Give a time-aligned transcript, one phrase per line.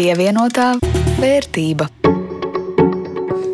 [0.00, 0.78] Pievienotā
[1.20, 1.84] vērtība.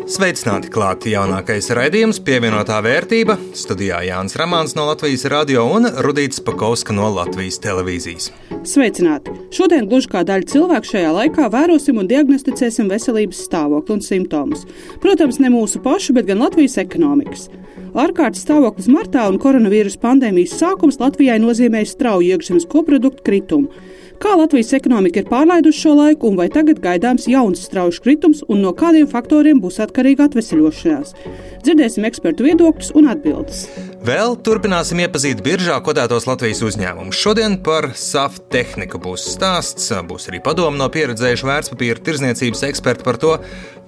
[0.07, 3.35] Sveicināti klāti jaunākais raidījums, pievienotā vērtība.
[3.51, 8.29] Studijā Jānis Rāmāns no Latvijas radio un Rudīts Pakauska no Latvijas televīzijas.
[8.63, 9.35] Sveicināti!
[9.51, 14.63] Šodien, gluži kā daļa cilvēku šajā laikā, vērosim un diagnosticēsim veselības stāvokli un simptomus.
[15.03, 17.49] Protams, ne mūsu pašu, bet gan Latvijas ekonomikas.
[17.91, 23.83] Ārkārtas stāvoklis martā un koronavīrus pandēmijas sākums Latvijai nozīmēja strauju iekšzemes koproduktu kritumu.
[24.17, 28.63] Kā Latvijas ekonomika ir pārlaidusi šo laiku, un vai tagad gaidāms jauns strauji kritums, un
[28.65, 31.13] no kādiem faktoriem būs atkarīga atvesaļošanās?
[31.61, 33.67] Dzirdēsim ekspertu viedokļus un atbildes.
[34.07, 37.21] Vēl turpināsim iepazīt biržā kotētos Latvijas uzņēmumus.
[37.21, 43.21] Šodien par SAF tehniku būs stāsts, būs arī padomu no pieredzējušu vērtspapīra tirzniecības ekspertu par
[43.21, 43.35] to,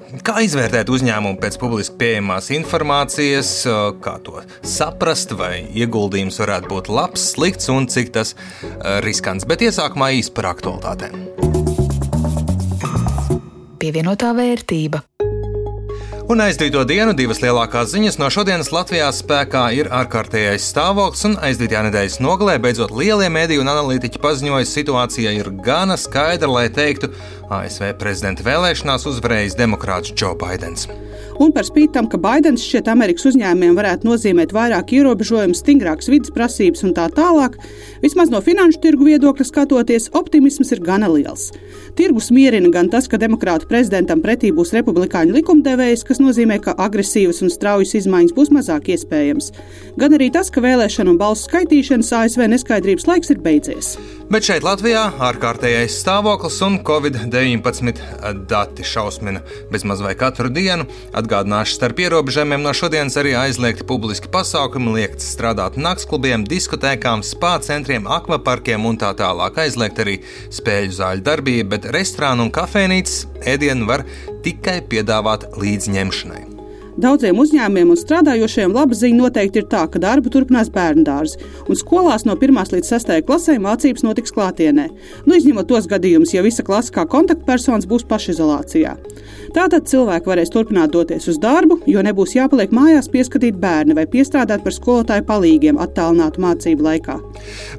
[0.09, 3.51] Kā izvērtēt uzņēmumu pēc publiski pieejamās informācijas,
[4.01, 8.33] kā to saprast, vai ieguldījums varētu būt labs, slikts un cik tas
[9.05, 9.45] riskants.
[9.49, 11.13] Bet iesākumā īsi par aktualitātēm.
[13.79, 15.05] Pievienotā vērtība.
[16.29, 21.81] Un aizdīto dienu divas lielākās ziņas no šodienas Latvijā spēkā ir ārkārtējais stāvoklis, un aizdītajā
[21.87, 27.09] nedēļas nogalē beidzot lielie mediju un analītiķi paziņoja, ka situācija ir gana skaidra, lai teiktu,
[27.49, 30.85] ASV prezidenta vēlēšanās uzvarējis demokrāts Džo Baidens.
[31.41, 36.33] Un par spīti tam, ka Baidens šķiet Amerikas uzņēmumiem varētu nozīmēt vairāk ierobežojumu, stingrākas vidas
[36.35, 37.55] prasības un tā tālāk,
[38.03, 41.49] vismaz no finanšu tirgu viedokļa skatoties, optimisms ir gana liels.
[41.99, 47.41] Tirgus mierina gan tas, ka demokrātu prezidentam pretī būs republikāņu likumdevējs, kas nozīmē, ka agresīvas
[47.43, 49.49] un straujas izmaiņas būs mazāk iespējams,
[49.99, 53.97] gan arī tas, ka vēlēšanu un balsu skaitīšanas ASV neskaidrības laiks ir beidzies.
[54.31, 57.99] Bet šeit Latvijā ārkārtējais stāvoklis un covid-19
[58.47, 60.85] dati šausmina bezmaz vai katru dienu.
[61.17, 68.07] Atgādināšu, starp ierobežojumiem no šodienas arī aizliegti publiski pasākumi, liekts strādāt naktsklubiem, diskotēkām, spā centriem,
[68.07, 69.57] akvaparkiem un tā tālāk.
[69.65, 70.19] Aizliegt arī
[70.53, 74.05] spēļu zāļu darbība, bet restorānu un kafejnīcas ēdienu var
[74.45, 76.48] tikai piedāvāt līdzņemšanai.
[76.99, 81.37] Daudziem uzņēmumiem un strādājošiem laba ziņa noteikti ir tā, ka darbu turpinās bērnu dārzi,
[81.71, 84.89] un skolās no 1 līdz 6 klasē mācības notiks klātienē.
[85.23, 88.97] Nu, izņemot tos gadījumus, ja visa klase kā kontaktpersonas būs pašizolācijā.
[89.55, 94.65] Tātad cilvēki varēs turpināt doties uz darbu, jo nebūs jāpaliek mājās pieskatīt bērni vai piestrādāt
[94.65, 97.15] par skolotāju palīgiem attālinātu mācību laikā.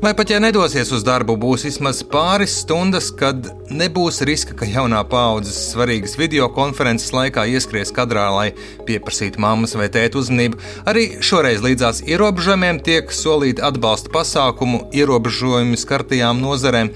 [0.00, 5.04] Vai pat ja nedosies uz darbu, būs vismaz pāris stundas, kad nebūs riska, ka jaunā
[5.12, 8.48] paudzes svarīgas video konferences laikā ieskries kadrā, lai
[8.88, 10.58] pieprasītu pieprasīt mammas vai tēta uzmanību.
[10.86, 16.92] Arī šoreiz līdzās ierobežojumiem tiek solīti atbalsta pasākumu ierobežojumi skartajām nozarēm.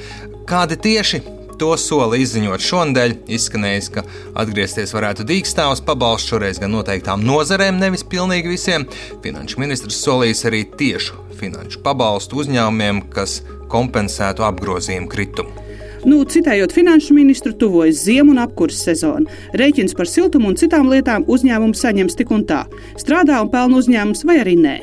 [0.47, 1.23] Kādi tieši
[1.55, 4.03] To soli izziņot šonadēļ, izskanējis, ka
[4.43, 8.89] atgriezties varētu dīkstāvs pabalsts šoreiz gan noteiktām nozarēm, nevis pilnīgi visiem.
[9.23, 15.64] Finanšu ministrs solījis arī tiešu finanšu pabalstu uzņēmumiem, kas kompensētu apgrozījumu kritumu.
[16.05, 19.31] Nu, citējot finanšu ministru, tuvojas ziemu un apkurss sezona.
[19.57, 22.65] Rēķins par siltumu un citām lietām uzņēmums saņems tik un tā.
[23.01, 24.75] Strādā un pelna uzņēmums vai arī nē.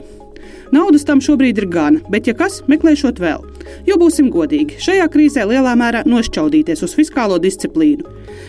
[0.71, 3.43] Naudas tam šobrīd ir gana, bet, ja kas, meklēšot vēl.
[3.85, 8.07] Jo būsim godīgi, šajā krīzē lielā mērā nošķaudīties uz fiskālo disciplīnu.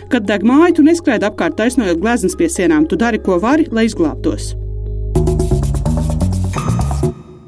[0.08, 3.88] Kad deg māju, tu neskraidi apkārt taisnojot gleznas pie sienām, tu dari, ko vari, lai
[3.90, 4.52] izglābtos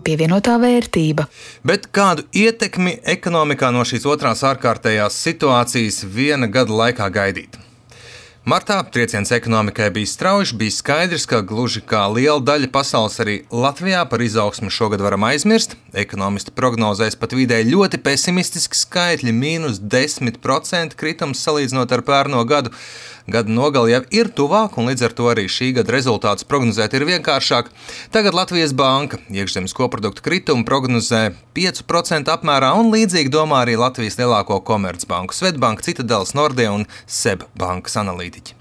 [0.07, 1.27] pievienotā vērtība.
[1.67, 7.65] Bet kādu ietekmi ekonomikā no šīs otrās ārkārtējās situācijas viena gada laikā gaidīt?
[8.45, 14.03] Martā trieciens ekonomikai bija strauji, bija skaidrs, ka gluži kā liela daļa pasaules arī Latvijā
[14.11, 15.79] par izaugsmu šogad varam aizmirst.
[15.97, 22.75] Ekonomisti prognozēs pat vidēji ļoti pesimistiski skaitļi- mīnus 10% kritums salīdzinot ar pērno gadu.
[23.25, 27.07] Gada nogali jau ir tuvāk, un līdz ar to arī šī gada rezultātus prognozēt ir
[27.09, 27.71] vienkāršāk.
[28.13, 34.59] Tagad Latvijas Banka iekšzemes koproduktu kritumu prognozē 5% apmērā, un līdzīgi domā arī Latvijas lielāko
[34.69, 38.61] komercbanku Svetbanka, Citadels, Nordea un SEB bankas analītiķi.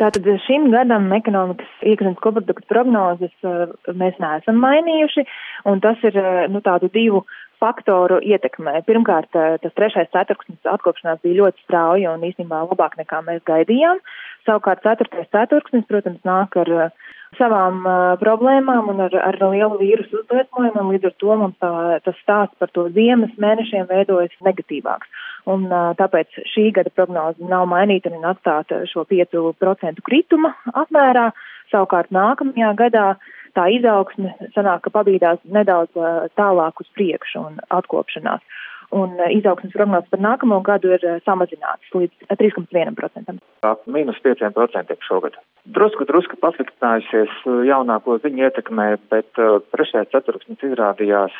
[0.00, 5.26] Tātad šim gadam ekonomikas iekšzemes koproduktu prognozes uh, mēs neesam mainījuši,
[5.68, 7.26] un tas ir uh, nu, tādu divu
[7.60, 8.80] faktoru ietekmē.
[8.88, 14.00] Pirmkārt, eh, tas trešais ceturksnis atkopšanās bija ļoti strauja un īstenībā labāk nekā mēs gaidījām.
[14.48, 20.22] Savukārt ceturtais ceturksnis, protams, nāk ar uh, savām uh, problēmām un ar, ar lielu vīrusu
[20.22, 21.72] uzliesmojumu, un līdz ar to mums tā,
[22.06, 25.12] tas stāsts par to ziemas mēnešiem veidojas negatīvāks.
[25.50, 31.30] Un tāpēc šī gada prognoze nav mainīta un atstāta šo 5% krituma apmērā.
[31.72, 35.94] Savukārt nākamajā gadā uh, tā izaugsme sanāk, ka pabīdās nedaudz
[36.38, 38.42] tālāk uz priekšu un atkopšanās.
[38.90, 43.36] Un izaugsmes prognozes par nākamo gadu ir samazināts līdz 3,1%.
[43.62, 45.36] Ap mīnus 5% šogad.
[45.76, 47.36] Drusku, drusku pasliktinājusies
[47.68, 49.30] jaunāko ziņu ietekmē, bet
[49.70, 51.36] trešais ceturksnis izrādījās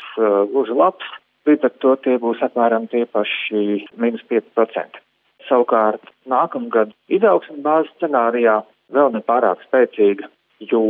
[0.52, 1.10] gluži labs.
[1.48, 5.02] Līdz ar to tie būs apmēram tie paši mīnus 5%.
[5.48, 8.60] Savukārt nākamgad izaugsmes bāzes scenārijā
[8.94, 10.28] vēl nepārāk spēcīga,
[10.70, 10.84] jo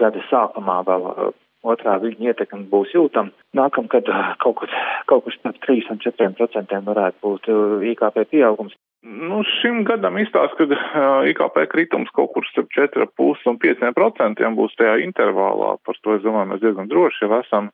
[0.00, 1.32] gada sākumā vēl uh,
[1.64, 3.32] otrā viļņa ietekme būs jūtama.
[3.56, 4.72] Nākamgad uh, kaut kur,
[5.10, 8.76] kaut kur starp 3 un 4 procentiem varētu būt uh, IKP pieaugums.
[9.04, 14.58] Nu, šim gadam izstāsta, ka uh, IKP kritums kaut kur starp 4,5 un 5 procentiem
[14.58, 15.74] būs tajā intervālā.
[15.84, 17.72] Par to, es domāju, mēs diezgan droši jau esam.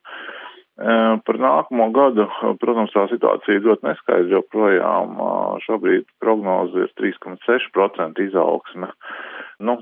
[0.80, 2.24] Uh, par nākamo gadu,
[2.62, 5.18] protams, tā situācija ir ļoti neskaidra joprojām.
[5.20, 8.88] Uh, šobrīd prognoze ir 3,6% izaugsme.
[9.60, 9.74] Nu,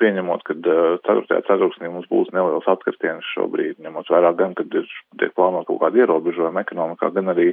[0.00, 1.40] pieņemot, ka 4.
[1.44, 4.86] ceturksnī mums būs neliels atkritiens šobrīd, ņemot vērā gan, kad ir
[5.20, 7.50] tiek plānot kaut kādi ierobežojumi ekonomikā, gan arī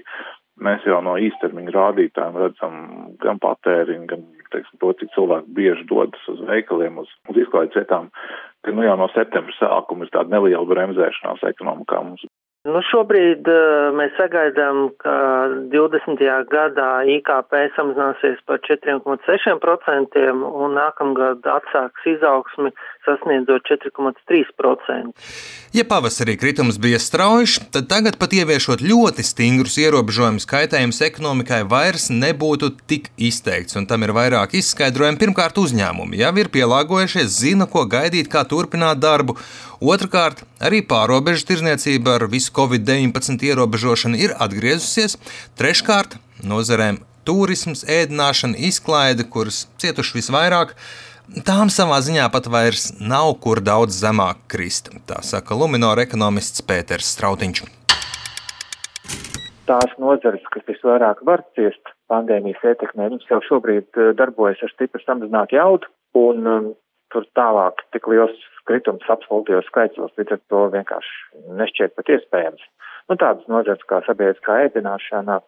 [0.63, 2.77] mēs jau no īstermiņa rādītājiem redzam
[3.23, 4.23] gan patēriņu, gan,
[4.55, 8.07] teiksim, to, cik cilvēki bieži dodas uz veikaliem, uz, uz izklaides vietām,
[8.63, 12.23] ka, nu, jau no septembra sākuma ir tāda neliela bremzēšanās ekonomikā mums.
[12.63, 15.13] Nu, šobrīd uh, mēs sagaidām, ka
[15.73, 16.21] 20.
[16.47, 22.71] gadā IKP samazināsies par 4,6% un nākamgad atsāks izaugsmi
[23.05, 25.13] sasniedzot 4,3%.
[25.73, 32.09] Ja pavasarī kritums bija strauji, tad tagad pat ieviešot ļoti stingrus ierobežojumus, kaitējums ekonomikai vairs
[32.13, 35.21] nebūtu tik izteikts, un tam ir vairāk izskaidrojumu.
[35.21, 39.37] Pirmkārt, uzņēmumi jau ir pielāgojušies, zina, ko gaidīt, kā turpināt darbu.
[39.83, 45.17] Otrakārt, arī pārobežu tirzniecība ar visu Covid-19 ierobežošanu ir atgriezusies.
[45.59, 46.15] Treškārt,
[46.45, 50.75] nozarēm turisms, ēdināšana, izklaide, kuras cietuši visvairāk,
[51.47, 54.91] tām savā ziņā pat vairs nav kur daudz zemāk krist.
[55.09, 57.63] Tā saka Luminora ekonomists Pēters Strautiņš.
[59.69, 65.55] Tās nozares, kas visvairāk var ciest pandēmijas ietekmē, viņas jau šobrīd darbojas ar stipri samazinātu
[65.55, 65.87] jaudu,
[66.19, 66.67] un um,
[67.13, 68.35] tur tālāk tik liels
[68.67, 72.67] kritums absolūtajos skaitļos, līdz ar to vienkārši nešķiet pat iespējams.
[73.09, 75.39] Nu, tādas nozares kā sabiedriskā ēdināšana,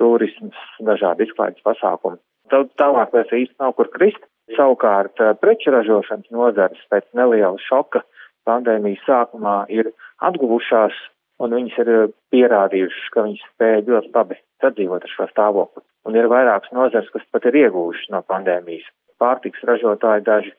[0.00, 0.56] turisms,
[0.86, 2.18] dažādi izklaides pasākumi.
[2.52, 4.22] Tad tālāk vairs īsti nav kur krist.
[4.54, 8.04] Savukārt eh, preču ražošanas nozares pēc neliela šoka
[8.46, 9.90] pandēmijas sākumā ir
[10.22, 10.94] atguvušās
[11.42, 15.82] un viņas ir eh, pierādījušas, ka viņas spēja ļoti labi sadzīvot ar šo stāvokli.
[16.06, 18.86] Un ir vairākas nozars, kas pat ir ieguvušas no pandēmijas.
[19.18, 20.54] Pārtiks ražotāji daži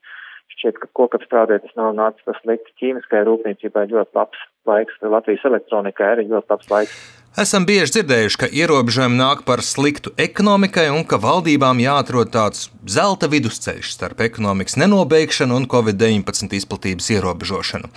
[0.57, 2.71] Šķiet, ka kokapstrādē tas nav nācis tas slikti.
[2.81, 6.95] Ķīmiskai rūpniecībai ļoti labs laiks, Latvijas elektronikai arī ļoti labs laiks.
[7.37, 13.29] Esam bieži dzirdējuši, ka ierobežojumi nāk par sliktu ekonomikai un ka valdībām jāatrod tāds zelta
[13.29, 17.91] vidusceļš starp ekonomikas nenobeigšanu un covid-19 izplatības ierobežošanu.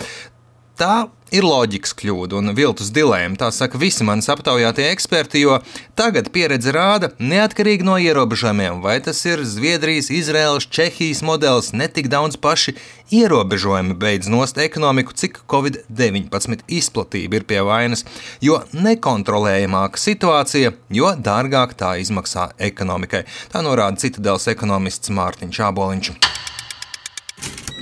[0.81, 5.59] Tā ir loģikas kļūda un viltus dilēma, tā saka visi manis aptaujātie eksperti, jo
[5.93, 12.41] tagad pieredze rāda, neatkarīgi no ierobežojumiem, vai tas ir Zviedrijas, Izraēlas, Čehijas modelis, netik daudz
[12.41, 12.79] paši
[13.13, 18.07] ierobežojumi beidz nost ekonomiku, cik Covid-19 izplatība ir pie vainas,
[18.41, 23.27] jo nekontrolējamāka situācija, jo dārgāk tā izmaksā ekonomikai.
[23.53, 26.15] Tā norāda Citadels ekonomists Mārtiņš Āboliņš.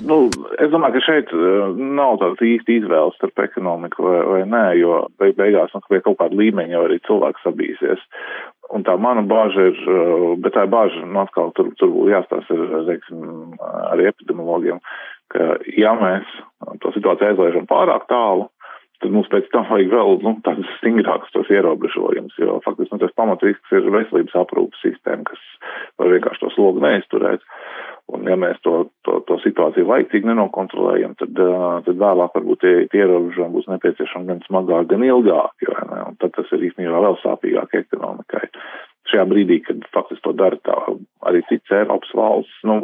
[0.09, 0.17] Nu,
[0.63, 5.03] es domāju, ka šeit uh, nav tādas īsti izvēles starp ekonomiku vai, vai nē, jo
[5.21, 8.05] beig beigās nu, pie kaut kāda līmeņa jau arī cilvēks sabīsies.
[8.73, 12.87] Un tā mana bāža ir, uh, bet tā bāža, nu, atkal tur, tur jāstāsta ar,
[12.89, 13.27] teiksim,
[13.93, 14.81] arī epidemiologiem,
[15.35, 16.39] ka ja mēs
[16.81, 18.49] to situāciju aizlaižam pārāk tālu,
[19.03, 23.15] tad mums pēc tam vajag vēl nu, tādus stingrākus tos ierobežojumus, jo faktiski nu, tas
[23.19, 25.45] pamatrisks ir veselības aprūpas sistēma, kas
[26.01, 27.45] var vienkārši to slogu neizturēt.
[28.09, 33.03] Un ja mēs to, to, to situāciju laicīgi nenokontrolējam, tad, tad vēlāk varbūt tie, tie
[33.05, 37.19] ierobežojumi būs nepieciešami gan smagāk, gan ilgāk, jo, ne, un tad tas ir īstenībā vēl
[37.21, 38.47] sāpīgāk ekonomikai.
[39.13, 40.79] Šajā brīdī, kad faktiski to dara tā
[41.29, 42.81] arī cits Eiropas valsts, nu,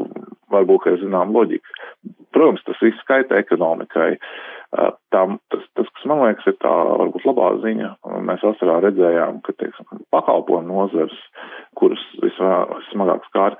[0.53, 1.73] varbūt, ka ir zinām loģika.
[2.37, 4.15] Protams, tas viss skaita ekonomikai.
[5.15, 7.91] Tam, tas, tas, kas man liekas, ir tā varbūt labā ziņa.
[8.27, 11.15] Mēs vasarā redzējām, ka, teiksim, pakalpojumu nozars,
[11.79, 13.59] kuras vismagāk skār,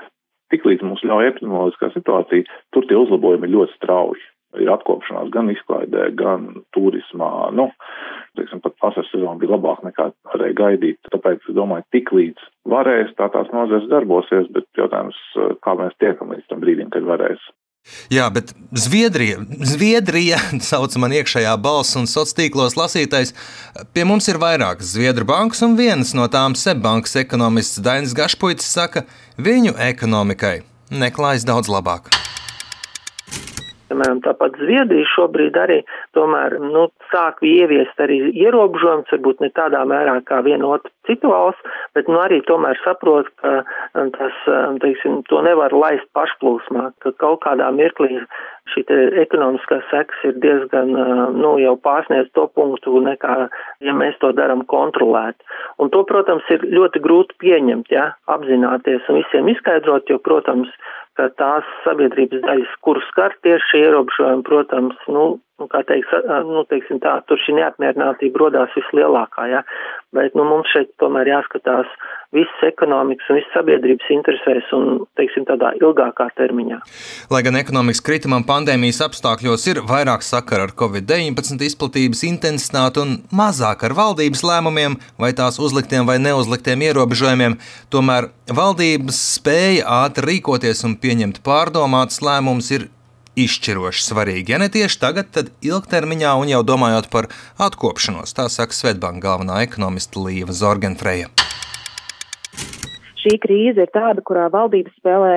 [0.53, 4.31] tiklīdz mums ļauj epidemioloģiskā situācija, tur tie uzlabojumi ir ļoti strauji.
[4.63, 6.45] Ir atkopšanās gan izklaidē, gan
[6.77, 7.31] turismā.
[7.59, 7.73] Nu,
[8.39, 11.01] teiksim, pat vasaras sezona bija labāka nekā varēja gaidīt.
[11.11, 15.19] Tāpēc es domāju, tik līdz varēs, tā tās nozares darbosies, bet jautājums,
[15.67, 17.43] kā mēs tiekam līdz tam brīdim, kad varēs.
[18.13, 23.35] Jā, bet Zviedrija, Zviedrija sauc man iekšējā balss un sociālos tīklos lasītais.
[23.93, 29.05] Pie mums ir vairākas Zviedru bankas, un viens no tām Seibankas ekonomists Dainis Gašpuits saka,
[29.37, 30.63] viņu ekonomikai
[30.95, 32.24] neklājas daudz labāk.
[33.91, 35.81] Piemēram, tāpat Zviedrija šobrīd arī
[36.17, 41.77] tomēr, nu, sāk ieviest arī ierobežojums, varbūt ne tādā mērā kā viena otra citu valsts,
[41.97, 43.61] bet, nu, arī tomēr saprot, ka
[44.17, 44.41] tas,
[44.81, 48.25] teiksim, to nevar laist pašplūsmā, ka kaut kādā mirklī
[48.73, 48.87] šī
[49.21, 50.95] ekonomiskā seks ir diezgan,
[51.37, 53.37] nu, jau pārsniedz to punktu, nekā,
[53.85, 55.37] ja mēs to daram kontrolēt.
[55.77, 60.73] Un to, protams, ir ļoti grūti pieņemt, ja, apzināties un visiem izskaidrot, jo, protams,
[61.19, 65.27] ka tās sabiedrības daļas, kuras skar tieši ierobežojumi, protams, nu,
[65.61, 66.11] nu, kā teiks,
[66.49, 69.61] nu, teiksim tā, tur šī neapmierinātība rodās vislielākā, jā,
[70.17, 71.91] bet, nu, mums šeit tomēr jāskatās
[72.35, 76.81] visas ekonomikas un visas sabiedrības interesēs un, teiksim, tādā ilgākā termiņā.
[77.31, 83.87] Lai gan ekonomikas kritumam pandēmijas apstākļos ir vairāk sakara ar Covid-19 izplatības intensitāti un mazāk
[83.87, 87.61] ar valdības lēmumiem vai tās uzliktiem vai neuzliktiem ierobežojumiem,
[87.95, 92.91] tomēr valdības spēja ātri rīkoties un pieņemt pārdomātus lēmumus ir
[93.39, 94.55] izšķiroši svarīgi.
[94.55, 97.31] Ja ne tieši tagad, tad ilgtermiņā un jau domājot par
[97.63, 101.31] atkopšanos, tā saka Svetbanka galvenā ekonomiste Līva Zorgenfreja.
[103.25, 105.37] Šī krīze ir tāda, kurā valdības spēlē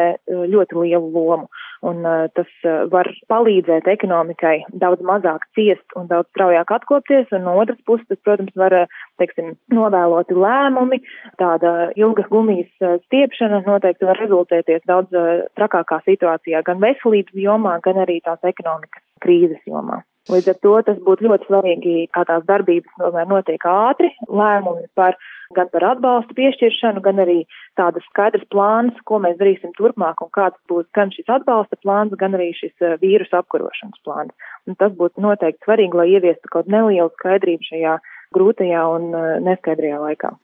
[0.51, 1.47] ļoti lielu lomu
[1.85, 7.45] un uh, tas uh, var palīdzēt ekonomikai daudz mazāk ciest un daudz straujāk atkopties, un
[7.47, 8.75] no otras puses, tas, protams, var,
[9.21, 11.01] teiksim, novēloti lēmumi,
[11.41, 15.13] tāda ilga gumijas stiepšana noteikti var rezultēties daudz
[15.57, 20.03] trakākā situācijā gan veselības jomā, gan arī tās ekonomikas krīzes jomā.
[20.27, 25.15] Līdz ar to tas būtu ļoti svarīgi, kā tās darbības tomēr notiek ātri, lēmumi par
[25.57, 27.39] gan par atbalstu piešķiršanu, gan arī
[27.79, 32.37] tādas skaidrs plāns, ko mēs darīsim turpmāk un kāds būs gan šis atbalsta plāns, gan
[32.37, 34.51] arī šis eh, vīrusu apkarošanas plāns.
[34.67, 37.97] Un tas būtu noteikti svarīgi, lai ieviestu kaut nelielu skaidrību šajā
[38.37, 40.35] grūtajā un eh, neskaidrajā laikā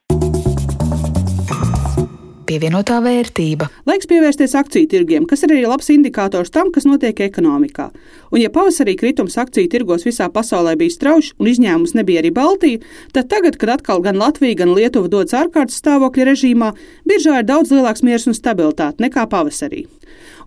[2.48, 3.70] pievienotā vērtība.
[3.90, 7.90] Laiks pievērsties akciju tirgiem, kas ir arī labs indikators tam, kas notiek ekonomikā.
[8.32, 12.84] Un, ja pavasarī kritums akciju tirgos visā pasaulē bija strauji un izņēmums nebija arī Baltija,
[13.16, 16.74] tad tagad, kad atkal gan Latvija, gan Lietuva dodas ārkārtas stāvokļa režīmā,
[17.10, 19.86] biržā ir daudz lielāks miers un stabilitāte nekā pavasarī.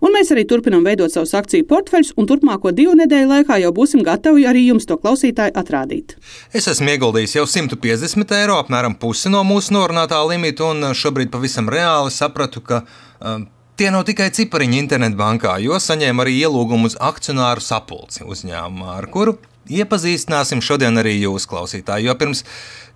[0.03, 4.03] Un mēs arī turpinām veidot savus akciju portfeļus, un turpmāko divu nedēļu laikā jau būsim
[4.05, 6.17] gatavi arī jums to klausītāju atrādīt.
[6.53, 11.69] Es esmu ieguldījis jau 150 eiro, apmēram pusi no mūsu norunātā limita, un šobrīd pavisam
[11.73, 12.83] reāli sapratu, ka
[13.19, 19.05] um, Tie nav tikai cipariņi internetbankā, jo saņēmu arī ielūgumu uz akcionāru sapulci uzņēmumā, ar
[19.13, 19.35] kuru
[19.69, 22.07] iepazīstināsim šodien arī jūs, klausītāji.
[22.09, 22.41] Jo pirms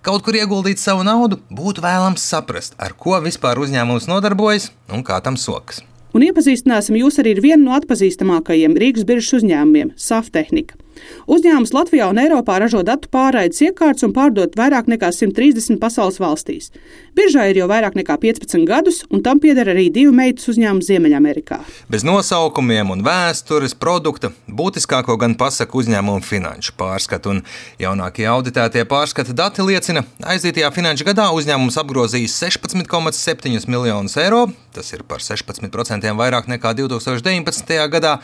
[0.02, 5.22] kaut kur ieguldīt savu naudu, būtu vēlams saprast, ar ko vispār uzņēmums nodarbojas un kā
[5.22, 10.81] tam sokas un iepazīstināsim jūs arī ar vienu no atpazīstamākajiem Rīgas biržas uzņēmumiem- Saftehnika.
[11.30, 16.70] Uzņēmums Latvijā un Eiropā ražo datu pārraides iekārtas un pārdod vairāk nekā 130 pasaules valstīs.
[17.16, 21.58] Biržā ir jau vairāk nekā 15 gadus, un tam pieder arī divi meitas uzņēmumi Ziemeļamerikā.
[21.92, 27.42] Bez nosaukumiem un vēstures produkta būtiskāko gan pasaka uzņēmumu finanšu pārskatu, un
[27.82, 35.04] jaunākie auditētie pārskata dati liecina, aizdītajā finanšu gadā uzņēmums apgrozījis 16,7 miljonus eiro, tas ir
[35.08, 37.76] par 16% vairāk nekā 2019.
[37.92, 38.16] gadā.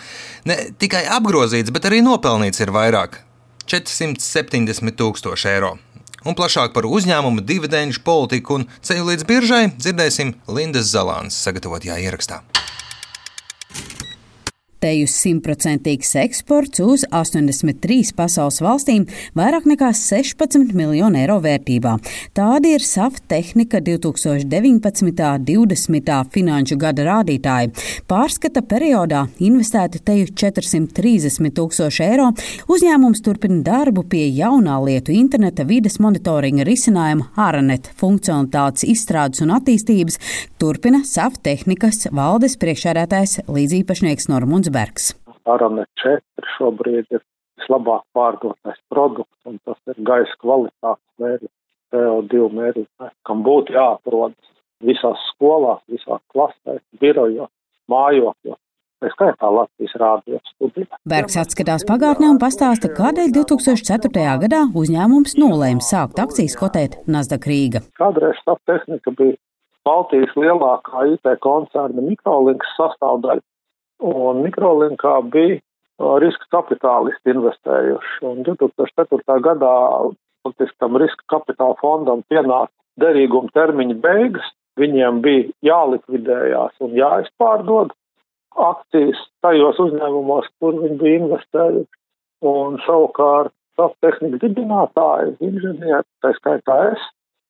[0.49, 3.21] Ne tikai apgrozīts, bet arī nopelnīts ir vairāk-
[3.71, 5.79] 470 tūkstoši eiro.
[6.25, 12.43] Un plašāk par uzņēmumu dividendžu politiku un ceļu līdz biržai dzirdēsim Lindas Zalānas sagatavotajā ierakstā.
[14.79, 21.97] Teju simtprocentīgs eksports uz 83 pasaules valstīm, vairāk nekā 16 miljonu eiro vērtībā.
[22.39, 25.11] Tāda ir SAF tehnika 2019.
[25.49, 26.13] 20.
[26.31, 27.73] finanšu gada rādītāji.
[28.07, 32.29] Pārskata periodā investēta teju 430 tūkstoši eiro.
[32.71, 40.21] Uzņēmums turpina darbu pie jaunā lietu interneta vides monitoringa risinājuma ARANET funkcionalitātes izstrādes un attīstības,
[40.63, 45.13] turpina SAF tehnikas valdes priekšsēdētājs līdzīpašnieks Normunds Bergs.
[45.49, 47.23] Arane 4 šobrīd ir
[47.59, 51.55] vislabāk pārdotais produkts, un tas ir gaisa kvalitātes mērķis,
[51.93, 57.51] CO2 mērķis, kam būtu jāatrodas visās skolās, visās klasēs, birojos,
[57.91, 58.61] mājokļos.
[58.99, 60.97] Tā skaitā Latvijas rādio studijā.
[61.07, 64.25] Bergs atskatās pagātnē un pastāsta, kādēļ 2004.
[64.43, 67.85] gadā uzņēmums nolēma sākt akcijas kotēt Nasdaq Rīga.
[68.01, 69.39] Kādreiz tā tehnika bija
[69.87, 73.45] Baltijas lielākā IT koncerna Mikrolinks sastāvdaļa
[74.05, 75.61] un mikrolinkā bija
[76.23, 78.19] riska kapitālisti investējuši.
[78.29, 79.39] Un 2004.
[79.43, 79.75] gadā
[80.47, 84.47] faktiski tam riska kapitāla fondam pienāca derīguma termiņa beigas,
[84.79, 87.95] viņiem bija jālikvidējās un jāizpārdod
[88.59, 91.95] akcijas tajos uzņēmumos, kur viņi bija investējuši.
[92.49, 93.55] Un savukārt
[94.03, 97.03] tehnikas dibinātāji, inženieri, tā skaitā es,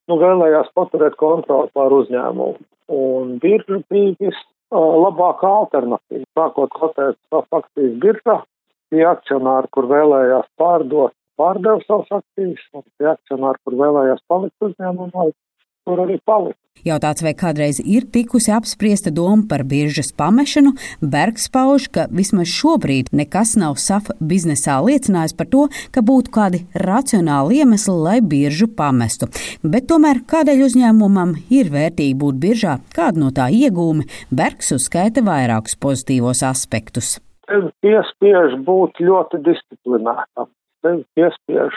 [0.09, 2.65] nu, vēlējās paturēt kontroli pār uzņēmumu.
[2.93, 4.33] Un birža bija
[4.73, 6.25] labākā alternatīva.
[6.37, 8.37] Sākot kotēt savas akcijas biržā,
[8.91, 15.31] tie akcionāri, kur vēlējās pārdot, pārdeva savas akcijas, un tie akcionāri, kur vēlējās palikt uzņēmumā,
[15.89, 16.61] tur arī palika.
[16.87, 23.11] Jautāts, vai kādreiz ir tikusi apspriesta doma par biržas pamešanu, Bergs pauž, ka vismaz šobrīd
[23.19, 29.27] nekas nav SAF biznesā liecinājis par to, ka būtu kādi racionāli iemesli, lai biržu pamestu.
[29.67, 35.75] Bet tomēr kādēļ uzņēmumam ir vērtīgi būt biržā, kāda no tā iegūmi, Bergs uzskaita vairākus
[35.83, 37.17] pozitīvos aspektus.
[37.49, 40.53] Tev piespiež būt ļoti disciplinētam.
[40.85, 41.75] Tev piespiež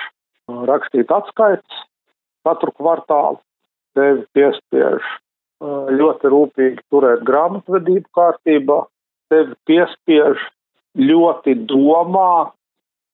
[0.70, 1.86] rakstīt atskaites
[2.46, 3.40] katru kvartālu
[3.98, 5.12] tevi piespiež
[6.02, 8.80] ļoti rūpīgi turēt grāmatvedību kārtībā,
[9.30, 10.42] tevi piespiež
[10.98, 12.52] ļoti domā,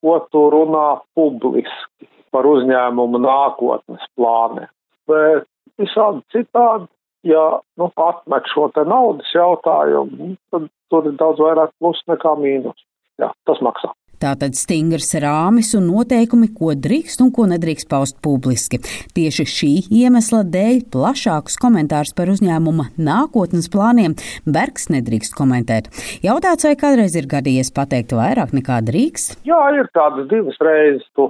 [0.01, 4.69] ko tu runā publiski par uzņēmumu nākotnes plāniem.
[5.10, 5.48] Bet
[5.81, 6.88] visādi citādi,
[7.27, 12.77] ja nu, atmet šo te naudas jautājumu, tad tur ir daudz vairāk plus nekā mīnus.
[13.17, 13.91] Jā, tas maksā.
[14.17, 18.79] Tātad stingrs rāmis un noteikumi, ko drīkst un ko nedrīkst paust publiski.
[19.13, 19.71] Tieši šī
[20.01, 25.91] iemesla dēļ plašākus komentārus par uzņēmuma nākotnes plāniem Bergs nedrīkst komentēt.
[26.25, 29.38] Jautāts, vai kādreiz ir gadījies pateikt vairāk nekā drīkst?
[29.45, 31.05] Jā, ir tādas divas reizes.
[31.13, 31.29] Tu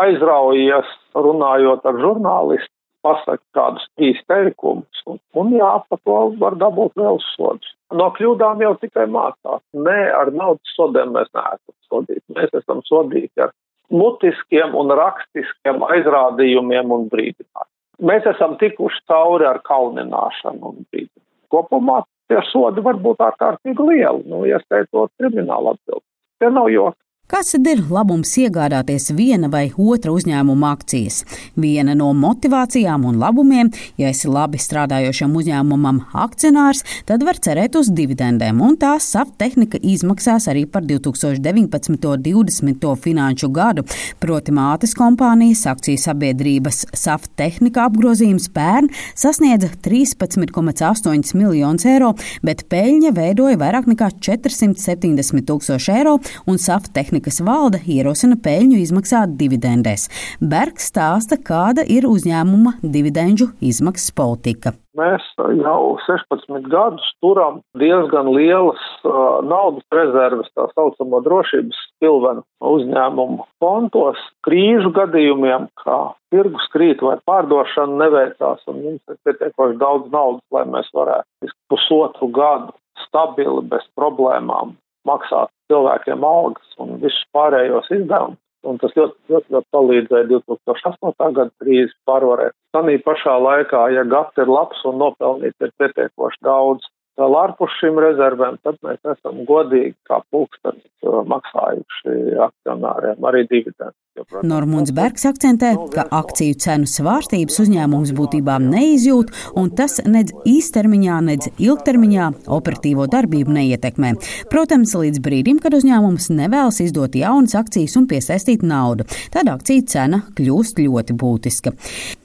[0.00, 2.72] aizraujies runājot ar žurnālistu,
[3.04, 7.76] pasaki kādus trīs teikumus, un, un jā, par to var dabūt vēl sodus.
[7.98, 9.62] No kļūdām jau tikai mācās.
[9.76, 12.24] Nē, ar naudas sodiem mēs neesam sodīti.
[12.36, 13.52] Mēs esam sodīti ar
[13.92, 17.68] mutiskiem un rakstiskiem aizrādījumiem un brīdinājumiem.
[18.02, 21.28] Mēs esam tikuši cauri ar kaunināšanu un brīdinājumu.
[21.52, 22.00] Kopumā
[22.32, 26.08] tie sodi var būt ārkārtīgi lieli, nu, ieskaitot kriminālu atbildību.
[26.40, 26.98] Tie nav joki.
[27.32, 31.22] Kāds tad ir labums iegādāties viena vai otra uzņēmuma akcijas?
[31.56, 37.88] Viena no motivācijām un labumiem, ja esi labi strādājošam uzņēmumam akcionārs, tad var cerēt uz
[37.96, 41.88] dividendēm, un tās SAF tehnika izmaksās arī par 2019.
[41.88, 42.84] un 2020.
[43.06, 43.86] finanšu gadu.
[44.20, 52.12] Proti mātes kompānijas akciju sabiedrības SAF tehnika apgrozījums pērn sasniedza 13,8 miljonus eiro,
[52.44, 58.82] bet peļņa veidoja vairāk nekā 470 tūkstoši eiro, un SAF tehnika kas valde ierosina peļņu
[58.82, 60.08] izmaksāt dividendēs.
[60.40, 64.76] Bergs stāsta, kāda ir uzņēmuma dividendžu izmaksas politika.
[64.98, 65.24] Mēs
[65.56, 74.20] jau 16 gadus turam diezgan lielas uh, naudas rezerves, tā saucamo drošības pilvenu uzņēmumu kontos.
[74.44, 75.98] Krīžu gadījumiem, kā
[76.34, 82.28] tirgus krīt vai pārdošana neveicās, un mums ir pietiekoši daudz naudas, lai mēs varētu pusotru
[82.36, 84.76] gadu stabili, bez problēmām
[85.08, 88.40] maksāt cilvēkiem algas un visus pārējos izdevumus.
[88.62, 91.32] Un tas ļoti, ļoti, ļoti palīdzēja 2008.
[91.34, 92.54] gada krīzes pārvarēt.
[92.76, 96.86] Tanī pašā laikā, ja gads ir labs un nopelnīts ir pietiekoši daudz,
[97.20, 103.98] Vēl ārpus šīm rezervēm, tad mēs esam godīgi kā pulkstenis uh, maksājuši akcionāriem arī dividendus.
[104.44, 111.50] Normunds Bergs akcentē, ka akciju cenu svārstības uzņēmums būtībā neizjūt, un tas nedz īstermiņā, nedz
[111.60, 114.14] ilgtermiņā operatīvo darbību neietekmē.
[114.52, 120.24] Protams, līdz brīdim, kad uzņēmums nevēlas izdot jaunas akcijas un piesaistīt naudu, tad akciju cena
[120.36, 121.76] kļūst ļoti būtiska.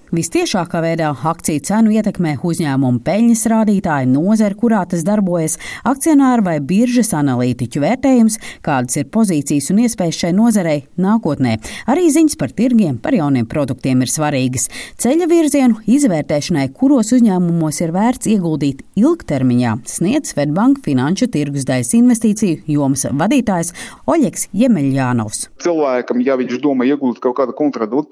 [0.08, 7.12] Vistiešākā veidā akciju cenu ietekmē uzņēmumu peļņas rādītāji, nozara, kurā tas darbojas, akcionāru vai biržas
[7.17, 11.58] analītiķu vērtējums, kādas ir pozīcijas un iespējas šai nozarei nākotnē.
[11.91, 14.70] Arī ziņas par tirgiem, par jauniem produktiem ir svarīgas.
[14.96, 22.63] Ceļa virzienu izvērtēšanai, kuros uzņēmumos ir vērts ieguldīt ilgtermiņā, sniedz Svetbank finanšu tirgus daļas investīciju
[22.78, 23.74] jomas vadītājs
[24.08, 25.50] Oļeks Jemeļjānovs.
[25.67, 28.08] Cilvēkam, ja viņš domā ieguldīt kaut kādu kontraktu,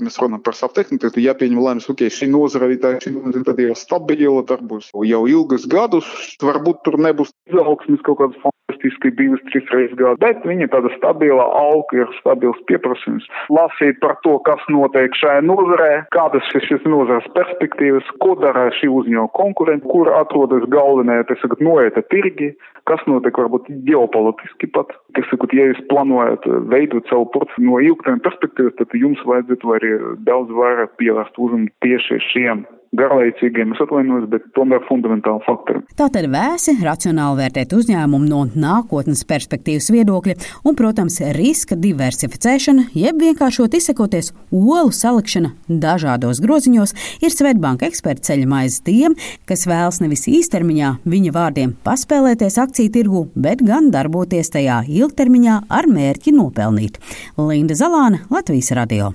[0.00, 4.44] mēs runājam par saptehniku, jāpieņem lēmums, ok, šī nozara arī tā, šī nozara ir stabila,
[4.48, 6.08] darbos jau ilgus gadus,
[6.42, 11.46] varbūt tur nebūs izaugsmes kaut kādas fantastiski divas, trīs reizes gadā, bet viņa tāda stabila
[11.60, 13.26] auga ir stabils pieprasījums.
[13.52, 18.90] Lasīt par to, kas notiek šajā nozarē, kādas ir šīs nozares perspektīvas, ko dara šī
[18.92, 22.54] uzņēmuma konkurenti, kur atrodas galvenie, tas ir noieta tirgi,
[22.88, 24.94] kas notiek varbūt ģeopolitiski pat.
[25.16, 29.92] Tas, sakot, ja jūs plānojat veidot savu portfeli no ilgtermiņa perspektīvas, tad jums vajadzētu arī
[30.28, 35.82] daudz vairāk pievērst uzmanību tieši šiem garlaicīgiem, es atvainojos, bet tomēr fundamentāli faktori.
[35.98, 43.76] Tātad vēsi racionāli vērtēt uzņēmumu no nākotnes perspektīvas viedokļa un, protams, riska diversificēšana, jeb vienkāršot
[43.78, 46.94] izsakoties olu salikšana dažādos groziņos,
[47.24, 49.16] ir Svetbanka eksperta ceļa maize tiem,
[49.48, 55.88] kas vēlas nevis īstermiņā viņa vārdiem paspēlēties akciju tirgu, bet gan darboties tajā ilgtermiņā ar
[55.88, 57.00] mērķi nopelnīt.
[57.40, 59.14] Linda Zalāne, Latvijas radio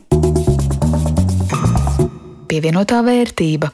[2.52, 3.70] pievienotā vērtība.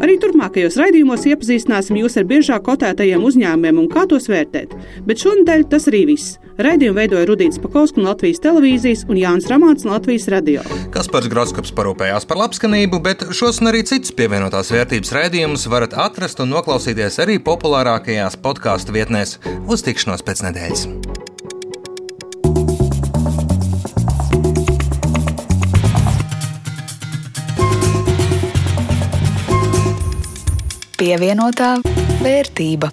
[0.00, 4.72] Arī turpmākajos raidījumos iepazīstināsim jūs ar biežāk kotētajiem uzņēmumiem un kā tos vērtēt.
[5.08, 6.36] Bet šonadēļ tas arī viss.
[6.60, 10.64] Raidījumu veidoja Rudīts Pakausks no Latvijas televīzijas un Jānis Ramāns no Latvijas radio.
[10.92, 16.42] Kaspars Groskaps parūpējās par labskanību, bet šos un arī citus pievienotās vērtības raidījumus varat atrast
[16.44, 19.38] un noklausīties arī populārākajās podkāstu vietnēs.
[19.70, 20.88] Uz tikšanos pēc nedēļas!
[31.00, 31.78] Pievienotā
[32.20, 32.90] vērtība.